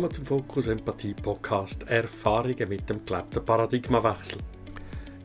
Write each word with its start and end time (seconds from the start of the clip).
Willkommen 0.00 0.14
zum 0.14 0.24
Fokus 0.24 0.66
Empathie 0.68 1.12
Podcast 1.12 1.86
Erfahrungen 1.86 2.70
mit 2.70 2.88
dem 2.88 3.04
gelebten 3.04 3.44
Paradigmawechsel. 3.44 4.38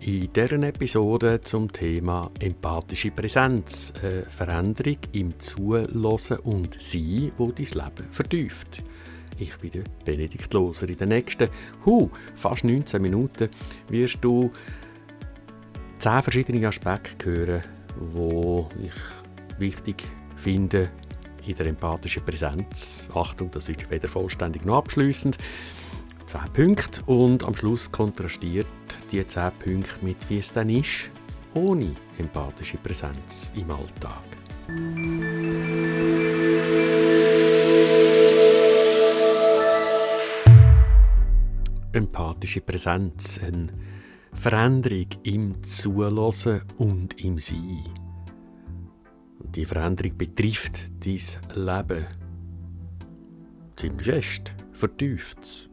In 0.01 0.33
dieser 0.33 0.63
Episode 0.63 1.39
zum 1.41 1.71
Thema 1.71 2.29
empathische 2.41 3.11
Präsenz, 3.11 3.93
eine 4.04 4.23
Veränderung 4.23 4.97
im 5.14 5.39
Zuhören 5.39 6.39
und 6.43 6.75
Sein, 6.82 7.32
wo 7.38 7.54
dein 7.54 7.68
Leben 7.68 8.11
vertieft. 8.11 8.83
Ich 9.38 9.55
bin 9.59 9.82
Benedikt 10.04 10.54
Loser. 10.54 10.89
In 10.89 10.97
den 10.97 11.07
nächsten 11.07 11.47
hu, 11.86 12.10
fast 12.36 12.65
19 12.65 13.01
Minuten 13.01 13.47
wirst 13.87 14.18
du 14.19 14.51
10 16.00 16.21
verschiedene 16.21 16.68
Aspekte 16.68 17.29
hören, 17.29 17.64
die 18.78 18.87
ich 18.87 19.57
wichtig 19.57 20.04
finde 20.36 20.89
in 21.47 21.55
der 21.55 21.67
empathischen 21.67 22.23
Präsenz. 22.23 23.09
Achtung, 23.13 23.51
das 23.51 23.69
ist 23.69 23.89
weder 23.89 24.07
vollständig 24.07 24.65
noch 24.65 24.77
abschließend. 24.77 25.37
10 26.25 26.41
Punkte 26.54 27.01
und 27.05 27.43
am 27.43 27.55
Schluss 27.55 27.91
kontrastiert 27.91 28.68
die 29.11 29.25
10 29.27 29.51
Punkte 29.59 29.93
mit, 30.01 30.18
wie 30.29 30.39
es 30.39 30.51
dann 30.51 30.69
ist, 30.69 31.09
ohne 31.54 31.93
empathische 32.17 32.77
Präsenz 32.77 33.52
im 33.55 33.69
Alltag. 33.69 34.23
Empathische 41.93 42.61
Präsenz, 42.61 43.39
eine 43.41 43.67
Veränderung 44.33 45.07
im 45.23 45.63
Zulassen 45.63 46.61
und 46.77 47.23
im 47.23 47.39
Sein. 47.39 48.05
Die 49.55 49.64
Veränderung 49.64 50.17
betrifft 50.17 50.89
dein 51.00 51.19
Leben 51.55 52.05
ziemlich 53.77 54.05
fest, 54.05 54.53
vertieft 54.73 55.39
es. 55.41 55.69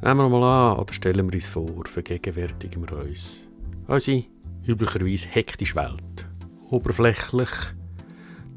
Nehmen 0.00 0.18
wir 0.20 0.28
mal 0.28 0.72
an 0.72 0.78
oder 0.78 0.92
stellen 0.92 1.26
wir 1.26 1.34
uns 1.34 1.48
vor, 1.48 1.84
vergegenwärtigen 1.86 2.88
wir 2.88 2.96
uns 2.96 3.48
unsere 3.88 4.24
üblicherweise 4.64 5.26
hektische 5.26 5.74
Welt. 5.74 6.28
Oberflächlich, 6.70 7.50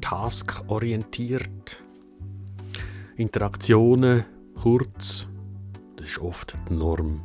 taskorientiert, 0.00 1.82
Interaktionen 3.16 4.24
kurz, 4.54 5.26
das 5.96 6.06
ist 6.06 6.18
oft 6.18 6.56
die 6.68 6.74
Norm. 6.74 7.20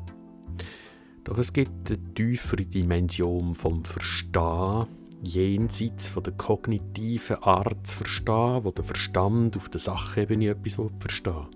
Doch 1.23 1.37
es 1.37 1.53
gibt 1.53 1.91
eine 1.91 2.13
tiefere 2.15 2.65
Dimension 2.65 3.53
vom 3.53 3.85
Verstehen 3.85 4.87
jenseits 5.21 6.07
von 6.07 6.23
der 6.23 6.33
kognitiven 6.33 7.37
Art 7.43 7.85
zu 7.85 7.97
verstehen, 7.97 8.63
wo 8.63 8.71
der 8.71 8.83
Verstand 8.83 9.57
auf 9.57 9.69
der 9.69 9.79
Sachebene 9.79 10.49
etwas 10.49 10.77
verstehen 10.99 11.47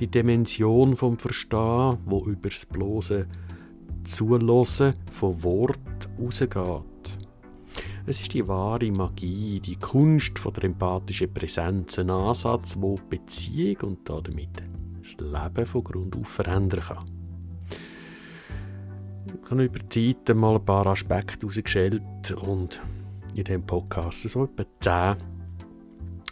Die 0.00 0.08
Dimension 0.08 0.96
vom 0.96 1.18
Verstehen, 1.18 1.98
wo 2.04 2.24
über 2.24 2.48
das 2.48 2.66
bloße 2.66 3.26
Zulassen 4.04 4.94
von 5.12 5.42
Wort 5.42 6.08
rausgeht. 6.18 7.18
Es 8.04 8.20
ist 8.20 8.34
die 8.34 8.46
wahre 8.48 8.90
Magie, 8.90 9.60
die 9.60 9.76
Kunst 9.76 10.38
von 10.38 10.52
der 10.54 10.64
empathischen 10.64 11.32
Präsenz, 11.32 12.00
ein 12.00 12.10
Ansatz, 12.10 12.76
wo 12.78 12.96
Beziehung 13.08 13.76
und 13.82 14.08
damit 14.08 14.62
das 15.00 15.16
Leben 15.18 15.66
von 15.66 15.84
Grund 15.84 16.16
auf 16.16 16.28
verändern 16.28 16.80
kann. 16.80 17.21
Ich 19.26 19.50
habe 19.50 19.64
über 19.64 19.78
die 19.78 20.16
Zeit 20.16 20.34
mal 20.34 20.56
ein 20.56 20.64
paar 20.64 20.86
Aspekte 20.86 21.46
herausgestellt 21.46 22.32
und 22.44 22.80
in 23.34 23.44
diesem 23.44 23.64
Podcast 23.64 24.22
so 24.22 24.44
etwa 24.44 25.16
10 25.16 25.24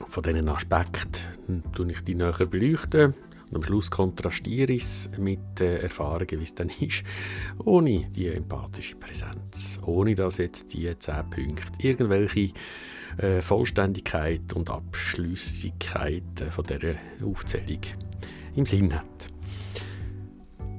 von 0.08 0.22
diesen 0.22 0.48
Aspekten 0.48 1.62
tue 1.72 1.92
ich 1.92 2.00
die 2.02 2.14
näher 2.14 2.46
beleuchten 2.46 3.14
und 3.50 3.56
am 3.56 3.62
Schluss 3.62 3.90
kontrastiere 3.90 4.72
ich 4.72 4.82
es 4.82 5.10
mit 5.18 5.38
den 5.58 5.80
Erfahrungen, 5.80 6.40
wie 6.40 6.44
es 6.44 6.54
dann 6.54 6.70
ist, 6.80 7.04
ohne 7.64 8.08
die 8.10 8.26
empathische 8.28 8.96
Präsenz, 8.96 9.78
ohne 9.84 10.14
dass 10.14 10.38
jetzt 10.38 10.72
die 10.72 10.90
10 10.98 11.30
Punkte 11.30 11.72
irgendwelche 11.78 12.52
äh, 13.18 13.40
Vollständigkeit 13.40 14.52
und 14.54 14.70
Abschlüssigkeit 14.70 16.40
äh, 16.40 16.50
von 16.50 16.64
dieser 16.64 16.96
Aufzählung 17.24 17.80
im 18.56 18.66
Sinn 18.66 18.94
hat. 18.94 19.30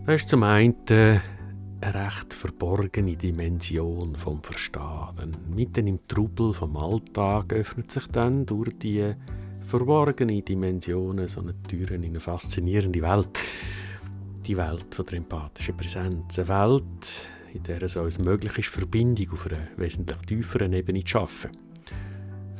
Das 0.06 0.16
ist 0.16 0.30
zum 0.30 0.44
einen 0.44 0.76
äh, 0.90 1.20
eine 1.81 2.06
recht 2.06 2.34
verborgene 2.34 3.16
Dimension 3.16 4.16
vom 4.16 4.42
Verstehen. 4.44 5.36
Mitten 5.53 5.88
im 5.88 6.00
Trubel 6.08 6.53
vom 6.53 6.78
Alltag 6.78 7.53
öffnet 7.53 7.92
sich 7.92 8.08
dann 8.08 8.46
durch 8.46 8.78
die 8.78 9.14
verborgene 9.62 10.41
Dimensionen 10.41 11.28
so 11.28 11.41
eine 11.41 11.56
Tür 11.64 11.91
in 11.91 12.06
eine 12.06 12.20
faszinierende 12.20 13.02
Welt. 13.02 13.40
Die 14.46 14.58
Welt 14.58 14.94
von 14.94 15.06
der 15.06 15.18
empathischen 15.18 15.75
Präsenz. 15.75 16.40
Eine 16.40 16.47
Welt, 16.47 17.28
in 17.53 17.64
der 17.64 17.81
es 17.84 17.96
uns 17.96 18.20
möglich 18.20 18.58
ist, 18.58 18.70
Verbindung 18.70 19.31
auf 19.31 19.47
einer 19.47 19.68
wesentlich 19.78 20.18
tieferen 20.20 20.74
Ebene 20.74 21.02
zu 21.02 21.09
schaffen. 21.09 21.52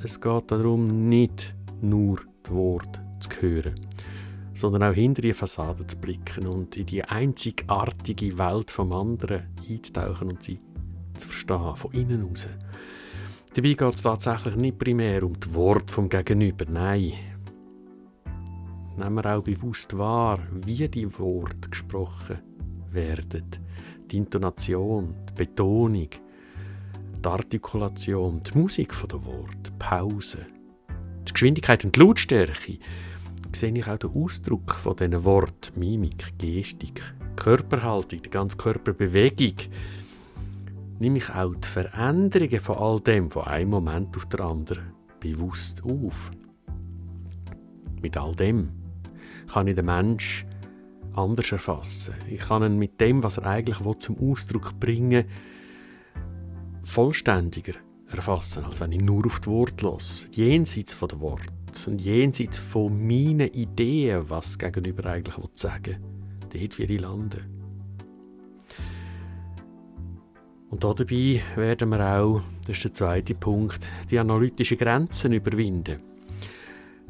Es 0.04 0.20
geht 0.20 0.52
darum, 0.52 1.10
nicht 1.10 1.54
nur 1.82 2.22
die 2.46 2.52
Worte 2.52 3.00
zu 3.20 3.30
hören, 3.40 3.76
sondern 4.54 4.84
auch 4.84 4.94
hinter 4.94 5.22
die 5.22 5.34
Fassade 5.34 5.86
zu 5.88 5.98
blicken 5.98 6.48
und 6.48 6.78
in 6.78 6.86
die 6.86 7.04
einzigartige 7.04 8.38
Welt 8.38 8.72
vom 8.72 8.92
anderen 8.92 9.44
einzutauchen 9.70 10.30
und 10.30 10.44
sie 10.44 10.60
zu 11.18 11.28
verstehen, 11.28 11.76
von 11.76 11.92
innen 11.92 12.30
aus. 12.30 12.48
Dabei 13.54 13.74
geht 13.74 13.96
es 13.96 14.02
tatsächlich 14.02 14.56
nicht 14.56 14.80
primär 14.80 15.24
um 15.24 15.38
die 15.40 15.54
Worte 15.54 15.94
vom 15.94 16.08
Gegenüber, 16.08 16.66
nein. 16.70 17.14
Nehmen 18.98 19.16
wir 19.16 19.38
auch 19.38 19.44
bewusst 19.44 19.98
wahr, 19.98 20.40
wie 20.66 20.88
die 20.88 21.20
Worte 21.20 21.70
gesprochen 21.70 22.40
werden. 22.92 23.46
Die 24.10 24.18
Intonation, 24.18 25.16
die 25.30 25.34
Betonung, 25.34 26.10
die 26.10 27.28
Artikulation, 27.28 28.42
die 28.44 28.58
Musik 28.58 28.94
der 29.10 29.26
Worte, 29.26 29.72
Pause, 29.80 30.46
die 31.28 31.34
Geschwindigkeit 31.34 31.84
und 31.86 31.96
die 31.96 32.00
Lautstärke 32.00 32.80
sehe 33.56 33.74
ich 33.74 33.88
auch 33.88 33.98
den 33.98 34.12
Ausdruck 34.12 34.74
von 34.76 34.96
diesen 34.96 35.24
Worten, 35.24 35.80
Mimik, 35.80 36.38
Gestik, 36.38 37.02
Körperhaltung, 37.36 38.22
die 38.22 38.30
ganze 38.30 38.58
Körperbewegung. 38.58 39.56
Nehme 41.00 41.18
ich 41.18 41.30
auch 41.30 41.56
die 41.56 41.68
Veränderungen 41.68 42.60
von 42.60 42.78
all 42.78 43.00
dem 43.00 43.32
von 43.32 43.44
einem 43.44 43.70
Moment 43.70 44.16
auf 44.16 44.26
den 44.28 44.42
anderen 44.42 44.94
bewusst 45.20 45.84
auf. 45.84 46.32
Mit 48.02 48.18
all 48.18 48.36
dem 48.36 48.70
kann 49.52 49.68
ich 49.68 49.76
den 49.76 49.86
Mensch 49.86 50.46
anders 51.14 51.52
erfassen. 51.52 52.16
Ich 52.30 52.42
kann 52.42 52.64
ihn 52.64 52.78
mit 52.78 53.00
dem, 53.02 53.24
was 53.24 53.38
er 53.38 53.46
eigentlich 53.46 53.84
will, 53.84 53.98
zum 53.98 54.18
Ausdruck 54.20 54.80
bringen 54.80 55.26
vollständiger 56.84 57.74
erfassen, 58.10 58.66
als 58.66 58.82
wenn 58.82 58.92
ich 58.92 59.02
nur 59.02 59.26
auf 59.26 59.40
die 59.40 59.48
Worte 59.48 59.86
los, 59.86 60.28
jenseits 60.32 60.94
von 60.94 61.10
den 61.10 61.22
Worten 61.72 61.92
und 61.92 62.02
jenseits 62.02 62.60
von 62.60 63.08
meinen 63.08 63.48
Ideen, 63.48 64.30
was 64.30 64.58
Gegenüber 64.58 65.06
eigentlich 65.06 65.36
sagen 65.54 65.98
will, 66.52 66.62
dort 66.62 66.78
wir 66.78 66.90
ich 66.90 67.02
landen. 67.02 67.46
Und 70.70 70.84
dabei 70.84 71.42
werden 71.56 71.90
wir 71.90 72.20
auch, 72.20 72.42
das 72.66 72.78
ist 72.78 72.84
der 72.84 72.94
zweite 72.94 73.36
Punkt, 73.36 73.80
die 74.10 74.20
analytischen 74.20 74.78
Grenzen 74.78 75.34
überwinden. 75.34 76.00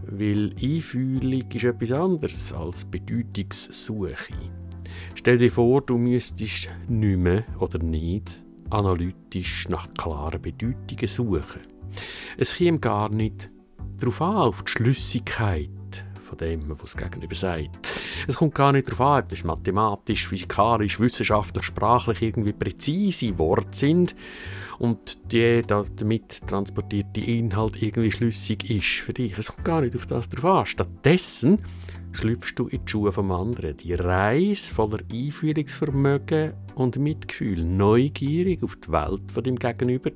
Weil 0.04 0.54
Einfühlung 0.62 1.52
ist 1.52 1.64
etwas 1.64 1.92
anderes 1.92 2.54
als 2.54 2.86
Bedeutungssuche. 2.86 4.34
Stell 5.14 5.38
dir 5.38 5.52
vor, 5.52 5.82
du 5.82 5.98
müsstest 5.98 6.70
nicht 6.88 7.18
mehr 7.18 7.46
oder 7.60 7.78
nicht 7.78 8.44
analytisch 8.72 9.70
nach 9.70 9.94
klaren 9.94 10.42
Bedeutungen 10.42 11.08
suchen. 11.08 11.62
Es 12.38 12.56
käme 12.56 12.80
gar 12.80 13.10
nicht 13.10 13.52
darauf 14.02 14.22
an, 14.22 14.36
auf 14.36 14.64
die 14.64 14.72
Schlüssigkeit 14.72 15.70
von 16.32 16.38
dem, 16.38 16.70
was 16.70 16.84
es 16.84 16.98
gegenüber 16.98 17.36
sagt. 17.36 17.70
Es 18.28 18.38
kommt 18.38 18.56
gar 18.56 18.72
nicht 18.72 18.88
darauf 18.88 19.02
an, 19.02 19.24
ob 19.24 19.30
das 19.30 19.44
mathematisch, 19.44 20.28
physikalisch, 20.28 21.00
wissenschaftlich, 21.00 21.66
sprachlich 21.66 22.22
irgendwie 22.22 22.54
präzise 22.54 23.38
Worte 23.38 23.78
sind 23.78 24.16
und 24.80 25.32
die 25.32 25.62
damit 25.68 26.48
transportierte 26.48 27.20
Inhalt 27.20 27.82
irgendwie 27.82 28.12
schlüssig 28.12 28.70
ist 28.70 29.04
für 29.04 29.14
dich. 29.14 29.38
Es 29.38 29.48
kommt 29.48 29.66
gar 29.66 29.82
nicht 29.82 29.96
auf 29.96 30.06
das 30.06 30.30
drauf 30.30 30.60
an. 30.60 30.66
Stattdessen 30.66 31.60
schlüpfst 32.14 32.56
du 32.56 32.68
in 32.68 32.84
die 32.86 32.92
Schuhe 32.92 33.12
vom 33.12 33.32
anderen. 33.32 33.78
Die 33.78 33.94
Reise 33.94 34.74
voller 34.74 35.00
Einfühlungsvermögen 35.12 36.54
und 36.76 36.98
Mitgefühl, 36.98 37.64
neugierig 37.64 38.64
auf 38.64 38.78
die 38.78 38.92
Welt 38.92 39.32
von 39.32 39.44
dem 39.44 39.58
Gegenüber, 39.58 40.12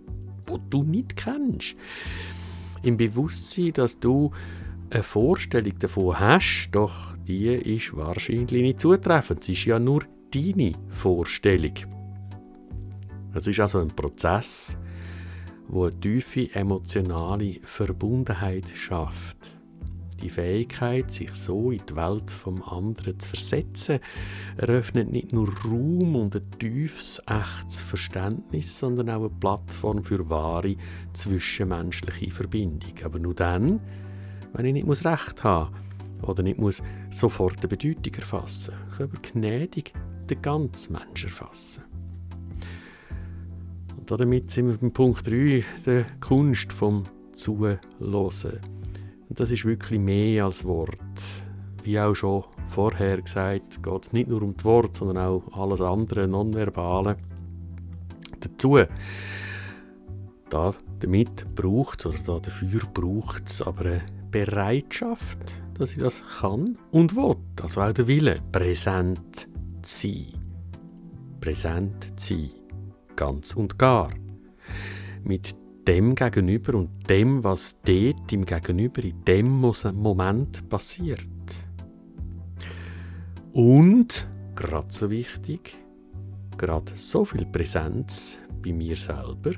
wo 0.47 0.57
du 0.57 0.83
nicht 0.83 1.15
kennst 1.15 1.75
im 2.85 2.97
Bewusstsein, 2.97 3.73
dass 3.73 3.99
du 3.99 4.31
eine 4.89 5.03
Vorstellung 5.03 5.77
davon 5.79 6.19
hast, 6.19 6.69
doch 6.71 7.15
die 7.27 7.47
ist 7.47 7.95
wahrscheinlich 7.95 8.61
nicht 8.61 8.81
zutreffend. 8.81 9.43
Es 9.43 9.49
ist 9.49 9.65
ja 9.65 9.79
nur 9.79 10.03
deine 10.33 10.73
Vorstellung. 10.89 11.73
Es 13.33 13.47
ist 13.47 13.59
also 13.59 13.79
ein 13.79 13.89
Prozess, 13.89 14.77
wo 15.67 15.85
eine 15.85 15.99
tiefe 15.99 16.53
emotionale 16.53 17.59
Verbundenheit 17.63 18.65
schafft. 18.73 19.54
Die 20.21 20.29
Fähigkeit, 20.29 21.11
sich 21.11 21.33
so 21.33 21.71
in 21.71 21.81
die 21.89 21.95
Welt 21.95 22.31
vom 22.31 22.63
anderen 22.63 23.19
zu 23.19 23.29
versetzen, 23.29 23.99
eröffnet 24.57 25.11
nicht 25.11 25.33
nur 25.33 25.49
Raum 25.63 26.15
und 26.15 26.35
ein 26.35 26.49
tiefes, 26.57 27.21
echtes 27.27 27.81
Verständnis, 27.81 28.79
sondern 28.79 29.09
auch 29.09 29.19
eine 29.19 29.29
Plattform 29.29 30.03
für 30.03 30.29
wahre 30.29 30.75
zwischenmenschliche 31.13 32.31
Verbindung. 32.31 32.93
Aber 33.03 33.19
nur 33.19 33.33
dann, 33.33 33.79
wenn 34.53 34.65
ich 34.65 34.73
nicht 34.73 34.87
muss 34.87 35.05
Recht 35.05 35.43
haben 35.43 35.73
muss 36.21 36.29
oder 36.29 36.43
nicht 36.43 36.59
muss 36.59 36.81
sofort 37.09 37.59
eine 37.59 37.67
Bedeutung 37.67 38.13
erfassen. 38.13 38.73
Ich 38.91 38.97
kann 38.97 39.09
gnädig 39.33 39.93
den 40.29 40.41
ganzen 40.41 40.93
Menschen 40.93 41.29
erfassen. 41.29 41.83
Und 43.97 44.21
damit 44.21 44.51
sind 44.51 44.67
wir 44.67 44.77
beim 44.77 44.91
Punkt 44.91 45.27
3, 45.27 45.63
der 45.85 46.05
Kunst 46.19 46.71
vom 46.71 47.03
Zuhören. 47.33 47.79
Das 49.35 49.51
ist 49.51 49.65
wirklich 49.65 49.99
mehr 49.99 50.45
als 50.45 50.63
Wort. 50.63 50.97
Wie 51.83 51.99
auch 51.99 52.15
schon 52.15 52.45
vorher 52.69 53.21
gesagt, 53.21 53.83
geht 53.83 54.05
es 54.05 54.13
nicht 54.13 54.29
nur 54.29 54.41
um 54.41 54.55
das 54.55 54.63
Wort, 54.63 54.95
sondern 54.95 55.17
auch 55.17 55.43
alles 55.51 55.81
andere, 55.81 56.27
Nonverbale. 56.27 57.17
Dazu, 58.39 58.79
da, 60.49 60.73
damit 60.99 61.53
braucht 61.53 62.05
es, 62.05 62.23
oder 62.27 62.39
da 62.39 62.39
dafür 62.39 62.81
braucht 62.93 63.49
es 63.49 63.61
aber 63.61 63.85
eine 63.85 64.01
Bereitschaft, 64.31 65.61
dass 65.77 65.91
ich 65.91 65.97
das 65.97 66.23
kann 66.39 66.77
und 66.91 67.15
will. 67.15 67.35
Also 67.61 67.81
auch 67.81 67.91
der 67.91 68.07
Wille, 68.07 68.39
präsent 68.53 69.49
zu 69.81 70.07
sein. 70.07 70.27
Präsent 71.41 72.19
zu 72.19 72.35
sein. 72.35 72.51
Ganz 73.17 73.53
und 73.53 73.77
gar. 73.77 74.11
Mit 75.23 75.55
dem 75.87 76.15
Gegenüber 76.15 76.75
und 76.75 77.09
dem, 77.09 77.43
was 77.43 77.79
dort 77.81 78.31
im 78.33 78.45
Gegenüber 78.45 79.03
in 79.03 79.23
dem 79.25 79.61
Moment 79.61 80.67
passiert. 80.69 81.19
Und, 83.53 84.27
gerade 84.55 84.87
so 84.89 85.09
wichtig, 85.09 85.77
gerade 86.57 86.91
so 86.95 87.23
viel 87.23 87.45
Präsenz 87.45 88.37
bei 88.63 88.73
mir 88.73 88.95
selber, 88.95 89.51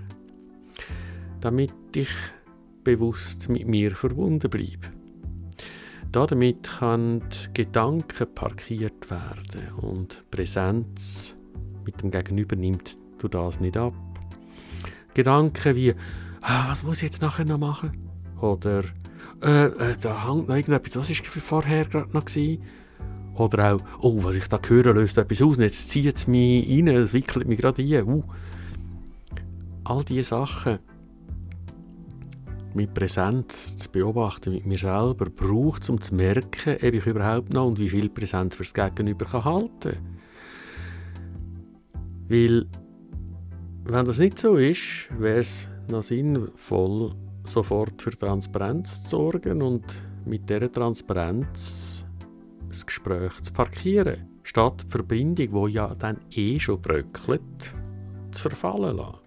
damit 1.41 1.73
ich 1.95 2.09
bewusst 2.83 3.49
mit 3.49 3.67
mir 3.67 3.95
verbunden 3.95 4.49
bleibe. 4.49 4.87
Damit 6.11 6.63
können 6.79 7.23
Gedanken 7.53 8.33
parkiert 8.33 9.09
werden 9.09 9.73
und 9.81 10.23
Präsenz 10.31 11.35
mit 11.85 12.01
dem 12.01 12.11
Gegenüber 12.11 12.55
nimmt 12.55 12.97
du 13.17 13.27
das 13.27 13.59
nicht 13.59 13.77
ab. 13.77 13.93
Gedanken 15.17 15.75
wie, 15.75 15.93
ah, 16.41 16.69
was 16.69 16.83
muss 16.83 16.97
ich 16.97 17.03
jetzt 17.03 17.21
nachher 17.21 17.43
noch 17.43 17.57
machen? 17.57 17.91
Oder, 18.39 18.83
äh, 19.41 19.65
äh, 19.65 19.95
da 19.99 20.27
hängt 20.27 20.47
noch 20.47 20.55
irgendetwas, 20.55 21.09
was 21.09 21.09
war 21.09 21.41
vorher 21.41 21.85
gerade 21.85 22.13
noch? 22.13 22.25
Gewesen? 22.25 22.61
Oder 23.35 23.73
auch, 23.73 23.81
oh, 24.01 24.23
was 24.23 24.35
ich 24.35 24.47
da 24.47 24.59
höre, 24.65 24.93
löst 24.93 25.17
etwas 25.17 25.41
aus, 25.41 25.57
und 25.57 25.63
jetzt 25.63 25.89
zieht 25.89 26.15
es 26.15 26.27
mich 26.27 26.67
rein, 26.69 26.87
es 26.87 27.13
wickelt 27.13 27.47
mich 27.47 27.59
gerade 27.59 27.81
ein. 27.81 28.07
Uh. 28.07 28.23
All 29.83 30.03
diese 30.03 30.23
Sachen 30.23 30.79
mit 32.75 32.93
Präsenz 32.93 33.75
zu 33.77 33.89
beobachten, 33.89 34.53
mit 34.53 34.67
mir 34.67 34.77
selber, 34.77 35.31
braucht 35.31 35.89
um 35.89 35.99
zu 35.99 36.13
merken, 36.13 36.75
ob 36.75 36.83
ich 36.83 37.05
überhaupt 37.07 37.51
noch 37.51 37.65
und 37.65 37.79
wie 37.79 37.89
viel 37.89 38.09
Präsenz 38.09 38.55
fürs 38.55 38.73
Gegenüber 38.73 39.25
kann 39.25 39.45
halten 39.45 39.79
kann. 39.81 40.17
Weil 42.29 42.67
wenn 43.89 44.05
das 44.05 44.19
nicht 44.19 44.37
so 44.37 44.57
ist, 44.57 45.07
wäre 45.17 45.39
es 45.39 45.69
noch 45.87 46.03
sinnvoll, 46.03 47.13
sofort 47.45 48.01
für 48.01 48.11
Transparenz 48.11 49.03
zu 49.03 49.09
sorgen 49.09 49.61
und 49.61 49.85
mit 50.25 50.49
dieser 50.49 50.69
Transparenz 50.69 52.05
das 52.67 52.85
Gespräch 52.85 53.41
zu 53.43 53.53
parkieren, 53.53 54.27
statt 54.43 54.83
die 54.85 54.91
Verbindung, 54.91 55.67
die 55.67 55.73
ja 55.73 55.95
dann 55.95 56.19
eh 56.31 56.59
schon 56.59 56.81
bröckelt, 56.81 57.41
zu 58.31 58.41
verfallen 58.41 58.97
lassen. 58.97 59.19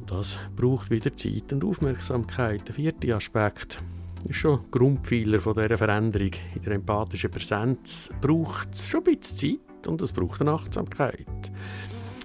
Und 0.00 0.10
das 0.10 0.38
braucht 0.56 0.90
wieder 0.90 1.16
Zeit 1.16 1.52
und 1.52 1.64
Aufmerksamkeit. 1.64 2.66
Der 2.66 2.74
vierte 2.74 3.14
Aspekt 3.14 3.80
ist 4.28 4.36
schon 4.36 4.68
Grundpfeiler 4.72 5.40
von 5.40 5.54
dieser 5.54 5.78
Veränderung. 5.78 6.32
In 6.56 6.62
der 6.62 6.72
empathischen 6.72 7.30
Präsenz 7.30 8.10
braucht 8.20 8.74
es 8.74 8.88
schon 8.88 9.04
ein 9.06 9.16
bisschen 9.16 9.60
Zeit 9.60 9.71
und 9.88 10.02
es 10.02 10.12
braucht 10.12 10.40
eine 10.40 10.52
Achtsamkeit. 10.52 11.52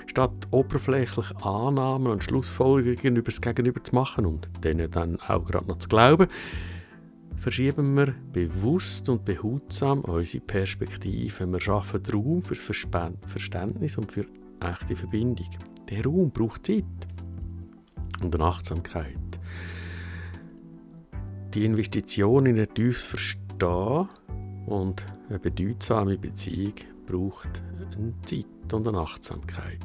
Statt 0.08 0.48
oberflächlich 0.52 1.36
Annahmen 1.38 2.12
und 2.12 2.24
Schlussfolgerungen 2.24 3.18
über 3.18 3.26
das 3.26 3.42
Gegenüber 3.42 3.84
zu 3.84 3.94
machen 3.94 4.26
und 4.26 4.50
denen 4.64 4.90
dann 4.90 5.20
auch 5.22 5.46
gerade 5.46 5.68
noch 5.68 5.80
zu 5.80 5.90
glauben, 5.90 6.28
verschieben 7.36 7.96
wir 7.96 8.16
bewusst 8.34 9.10
und 9.10 9.26
behutsam 9.26 10.02
unsere 10.02 10.44
Perspektive. 10.44 11.46
Wir 11.46 11.60
schaffen 11.60 12.04
Raum 12.12 12.42
fürs 12.42 12.62
Verständnis 12.62 13.98
und 13.98 14.12
für 14.12 14.26
echte 14.60 14.96
Verbindung. 14.96 15.50
Der 15.90 16.04
Raum 16.04 16.32
braucht 16.32 16.66
Zeit 16.66 16.84
und 18.22 18.34
eine 18.34 18.44
Achtsamkeit. 18.44 19.18
Die 21.54 21.64
Investition 21.64 22.46
in 22.46 22.60
ein 22.60 22.74
tiefes 22.74 23.04
Verstehen 23.04 24.10
und 24.66 25.06
eine 25.30 25.40
bedeutsame 25.40 26.18
Beziehung 26.18 26.74
braucht 27.08 27.62
eine 27.98 28.14
Zeit 28.26 28.72
und 28.72 28.88
eine 28.88 29.00
Achtsamkeit. 29.00 29.80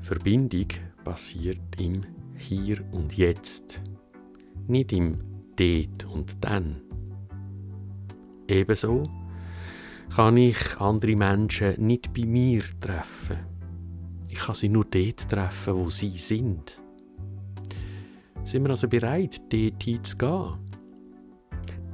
Verbindung 0.00 0.68
passiert 1.02 1.80
im 1.80 2.04
Hier 2.36 2.78
und 2.92 3.16
Jetzt, 3.16 3.80
nicht 4.68 4.92
im 4.92 5.18
Dort 5.56 6.04
und 6.04 6.36
Dann. 6.40 6.82
Ebenso 8.46 9.02
kann 10.14 10.36
ich 10.36 10.78
andere 10.78 11.16
Menschen 11.16 11.84
nicht 11.84 12.14
bei 12.14 12.24
mir 12.24 12.62
treffen. 12.80 13.38
Ich 14.28 14.38
kann 14.38 14.54
sie 14.54 14.68
nur 14.68 14.84
dort 14.84 15.28
treffen, 15.28 15.74
wo 15.74 15.90
sie 15.90 16.16
sind. 16.16 16.80
Sind 18.44 18.62
wir 18.62 18.70
also 18.70 18.88
bereit, 18.88 19.40
dort 19.52 19.82
hinzugehen? 19.82 20.58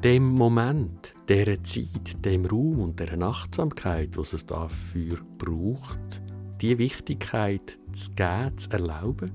Dem 0.02 0.28
Moment, 0.28 1.13
dieser 1.28 1.62
Zeit, 1.62 2.24
dem 2.24 2.44
Raum 2.44 2.80
und 2.80 3.00
der 3.00 3.20
Achtsamkeit, 3.22 4.16
was 4.16 4.32
es 4.32 4.44
dafür 4.44 5.18
braucht, 5.38 6.22
die 6.60 6.76
Wichtigkeit 6.78 7.78
zu 7.92 8.12
geben, 8.14 8.58
zu 8.58 8.70
erlauben? 8.70 9.30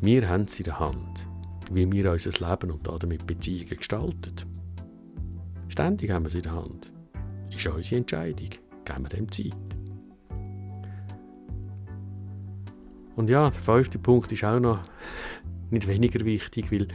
Wir 0.00 0.28
haben 0.28 0.42
es 0.42 0.58
in 0.58 0.64
der 0.64 0.80
Hand, 0.80 1.26
wie 1.72 1.90
wir 1.90 2.12
unser 2.12 2.30
Leben 2.30 2.70
und 2.70 3.02
damit 3.02 3.26
Beziehungen 3.26 3.76
gestalten. 3.76 4.34
Ständig 5.68 6.10
haben 6.10 6.24
wir 6.24 6.28
es 6.28 6.34
in 6.34 6.42
der 6.42 6.52
Hand. 6.52 6.90
Ist 7.54 7.66
unsere 7.66 7.96
Entscheidung. 7.96 8.50
Geben 8.84 9.02
wir 9.02 9.08
dem 9.08 9.30
Zeit. 9.32 9.56
Und 13.16 13.30
ja, 13.30 13.50
der 13.50 13.60
fünfte 13.60 13.98
Punkt 13.98 14.30
ist 14.30 14.44
auch 14.44 14.60
noch 14.60 14.80
nicht 15.70 15.88
weniger 15.88 16.24
wichtig, 16.24 16.70
weil 16.70 16.88